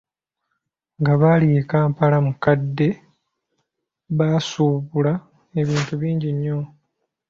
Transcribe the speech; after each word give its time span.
Nga 0.99 1.13
bali 1.21 1.47
e 1.59 1.61
Kampala-Mukadde, 1.69 2.87
baasuubula 4.17 5.13
ebintu 5.61 5.91
bingi 6.01 6.29
nnyo. 6.35 6.59